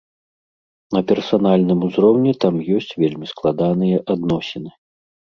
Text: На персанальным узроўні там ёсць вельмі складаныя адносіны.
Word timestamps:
На 0.95 1.01
персанальным 1.09 1.79
узроўні 1.87 2.33
там 2.45 2.55
ёсць 2.77 2.89
вельмі 3.01 3.25
складаныя 3.33 3.97
адносіны. 4.15 4.71